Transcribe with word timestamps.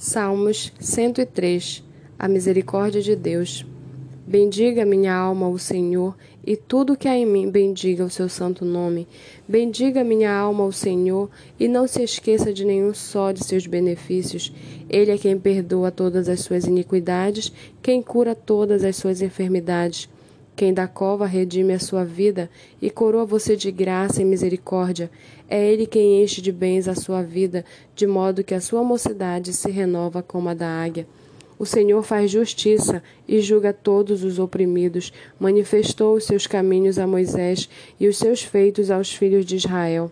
Salmos 0.00 0.72
103 0.78 1.82
A 2.16 2.28
misericórdia 2.28 3.02
de 3.02 3.16
Deus. 3.16 3.66
Bendiga 4.24 4.84
minha 4.84 5.12
alma 5.12 5.48
o 5.48 5.58
Senhor, 5.58 6.16
e 6.46 6.54
tudo 6.54 6.96
que 6.96 7.08
há 7.08 7.18
em 7.18 7.26
mim 7.26 7.50
bendiga 7.50 8.04
o 8.04 8.10
seu 8.10 8.28
santo 8.28 8.64
nome. 8.64 9.08
Bendiga 9.48 10.04
minha 10.04 10.32
alma 10.32 10.64
o 10.64 10.72
Senhor, 10.72 11.28
e 11.58 11.66
não 11.66 11.88
se 11.88 12.00
esqueça 12.00 12.52
de 12.52 12.64
nenhum 12.64 12.94
só 12.94 13.32
de 13.32 13.44
seus 13.44 13.66
benefícios. 13.66 14.52
Ele 14.88 15.10
é 15.10 15.18
quem 15.18 15.36
perdoa 15.36 15.90
todas 15.90 16.28
as 16.28 16.42
suas 16.42 16.64
iniquidades, 16.64 17.52
quem 17.82 18.00
cura 18.00 18.36
todas 18.36 18.84
as 18.84 18.94
suas 18.94 19.20
enfermidades 19.20 20.08
quem 20.58 20.74
da 20.74 20.88
cova 20.88 21.24
redime 21.24 21.72
a 21.72 21.78
sua 21.78 22.04
vida 22.04 22.50
e 22.82 22.90
coroa 22.90 23.24
você 23.24 23.54
de 23.54 23.70
graça 23.70 24.20
e 24.20 24.24
misericórdia. 24.24 25.08
É 25.48 25.64
Ele 25.64 25.86
quem 25.86 26.20
enche 26.20 26.42
de 26.42 26.50
bens 26.50 26.88
a 26.88 26.96
sua 26.96 27.22
vida, 27.22 27.64
de 27.94 28.08
modo 28.08 28.42
que 28.42 28.52
a 28.52 28.60
sua 28.60 28.82
mocidade 28.82 29.52
se 29.52 29.70
renova 29.70 30.20
como 30.20 30.48
a 30.48 30.54
da 30.54 30.66
águia. 30.66 31.06
O 31.60 31.64
Senhor 31.64 32.02
faz 32.02 32.32
justiça 32.32 33.00
e 33.28 33.40
julga 33.40 33.72
todos 33.72 34.24
os 34.24 34.40
oprimidos, 34.40 35.12
manifestou 35.38 36.16
os 36.16 36.24
seus 36.24 36.44
caminhos 36.44 36.98
a 36.98 37.06
Moisés 37.06 37.68
e 38.00 38.08
os 38.08 38.18
seus 38.18 38.42
feitos 38.42 38.90
aos 38.90 39.14
filhos 39.14 39.46
de 39.46 39.54
Israel. 39.54 40.10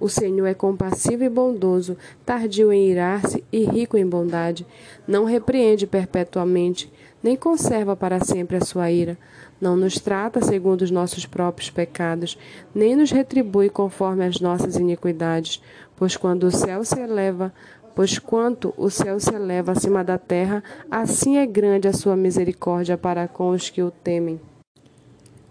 O 0.00 0.08
Senhor 0.08 0.46
é 0.46 0.54
compassivo 0.54 1.24
e 1.24 1.28
bondoso, 1.28 1.96
tardio 2.24 2.72
em 2.72 2.88
irar-se 2.88 3.42
e 3.52 3.64
rico 3.64 3.96
em 3.96 4.06
bondade. 4.06 4.64
Não 5.06 5.24
repreende 5.24 5.86
perpetuamente, 5.86 6.92
nem 7.22 7.34
conserva 7.34 7.96
para 7.96 8.24
sempre 8.24 8.56
a 8.56 8.64
sua 8.64 8.90
ira. 8.90 9.18
Não 9.60 9.76
nos 9.76 9.98
trata 9.98 10.40
segundo 10.40 10.82
os 10.82 10.90
nossos 10.90 11.26
próprios 11.26 11.68
pecados, 11.68 12.38
nem 12.72 12.94
nos 12.94 13.10
retribui 13.10 13.68
conforme 13.68 14.24
as 14.24 14.40
nossas 14.40 14.76
iniquidades. 14.76 15.60
Pois 15.96 16.16
quando 16.16 16.44
o 16.44 16.52
céu 16.52 16.84
se 16.84 17.00
eleva, 17.00 17.52
pois 17.92 18.20
quanto 18.20 18.72
o 18.76 18.88
céu 18.88 19.18
se 19.18 19.34
eleva 19.34 19.72
acima 19.72 20.04
da 20.04 20.16
terra, 20.16 20.62
assim 20.88 21.38
é 21.38 21.46
grande 21.46 21.88
a 21.88 21.92
sua 21.92 22.14
misericórdia 22.14 22.96
para 22.96 23.26
com 23.26 23.50
os 23.50 23.68
que 23.68 23.82
o 23.82 23.90
temem. 23.90 24.40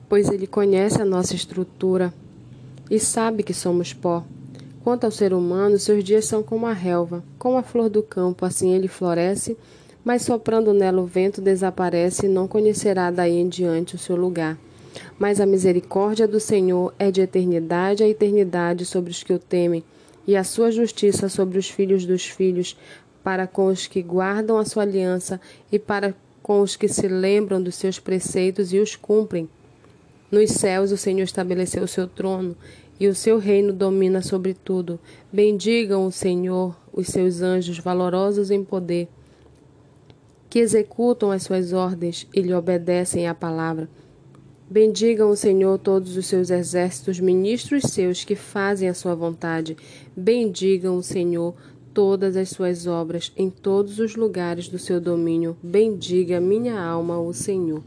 Pois 0.08 0.30
ele 0.30 0.48
conhece 0.48 1.02
a 1.02 1.06
nossa 1.06 1.36
estrutura 1.36 2.14
e 2.90 2.98
sabe 2.98 3.44
que 3.44 3.54
somos 3.54 3.92
pó. 3.92 4.24
Quanto 4.88 5.04
ao 5.04 5.12
ser 5.12 5.34
humano, 5.34 5.78
seus 5.78 6.02
dias 6.02 6.24
são 6.24 6.42
como 6.42 6.66
a 6.66 6.72
relva, 6.72 7.22
como 7.38 7.58
a 7.58 7.62
flor 7.62 7.90
do 7.90 8.02
campo, 8.02 8.46
assim 8.46 8.74
ele 8.74 8.88
floresce, 8.88 9.58
mas 10.02 10.22
soprando 10.22 10.74
nela 10.74 11.02
o 11.02 11.06
vento 11.06 11.42
desaparece 11.42 12.26
e 12.26 12.30
não 12.30 12.48
conhecerá 12.48 13.12
daí 13.12 13.36
em 13.36 13.50
diante 13.50 13.96
o 13.96 14.00
seu 14.00 14.16
lugar. 14.16 14.58
Mas 15.20 15.42
a 15.42 15.46
misericórdia 15.46 16.26
do 16.26 16.40
Senhor 16.40 16.94
é 16.98 17.12
de 17.12 17.20
eternidade 17.20 18.02
a 18.02 18.08
eternidade 18.08 18.86
sobre 18.86 19.12
os 19.12 19.24
que 19.24 19.34
o 19.34 19.40
temem, 19.40 19.84
e 20.26 20.38
a 20.38 20.44
sua 20.46 20.72
justiça 20.72 21.28
sobre 21.28 21.58
os 21.58 21.70
filhos 21.70 22.06
dos 22.06 22.26
filhos, 22.26 22.78
para 23.22 23.46
com 23.46 23.66
os 23.66 23.88
que 23.88 24.02
guardam 24.02 24.58
a 24.58 24.64
sua 24.64 24.84
aliança 24.84 25.42
e 25.70 25.78
para 25.78 26.16
com 26.42 26.62
os 26.62 26.78
que 26.78 26.88
se 26.88 27.10
lembram 27.10 27.62
dos 27.62 27.76
seus 27.76 28.00
preceitos 28.00 28.72
e 28.72 28.80
os 28.80 28.96
cumprem. 28.96 29.50
Nos 30.32 30.52
céus 30.52 30.94
o 30.94 30.98
Senhor 30.98 31.24
estabeleceu 31.24 31.84
o 31.84 31.88
seu 31.90 32.08
trono 32.08 32.56
e 33.00 33.08
o 33.08 33.16
seu 33.16 33.38
reino 33.38 33.72
domina 33.72 34.22
sobre 34.22 34.54
tudo. 34.54 35.00
Bendigam 35.32 36.06
o 36.06 36.12
Senhor, 36.12 36.76
os 36.92 37.08
seus 37.08 37.42
anjos 37.42 37.80
valorosos 37.80 38.52
em 38.52 38.64
poder, 38.64 39.08
que 40.50 40.60
executam 40.60 41.32
as 41.32 41.44
suas 41.44 41.74
ordens 41.74 42.28
e 42.34 42.42
lhe 42.42 42.54
obedecem 42.54 43.28
à 43.28 43.36
palavra. 43.36 43.90
Bendigam 44.70 45.30
o 45.30 45.36
Senhor 45.36 45.78
todos 45.78 46.18
os 46.18 46.26
seus 46.26 46.50
exércitos, 46.50 47.20
ministros 47.20 47.84
seus 47.84 48.26
que 48.26 48.36
fazem 48.36 48.90
a 48.90 48.94
sua 48.94 49.16
vontade. 49.16 49.78
Bendigam 50.16 50.98
o 50.98 51.04
Senhor 51.04 51.56
todas 51.94 52.36
as 52.36 52.50
suas 52.50 52.86
obras 52.86 53.32
em 53.38 53.50
todos 53.50 53.98
os 53.98 54.16
lugares 54.16 54.68
do 54.68 54.78
seu 54.78 55.00
domínio. 55.00 55.56
Bendiga 55.64 56.42
minha 56.42 56.80
alma 56.80 57.18
o 57.18 57.34
Senhor. 57.34 57.82